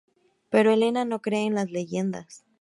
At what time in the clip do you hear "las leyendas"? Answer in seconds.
1.53-2.43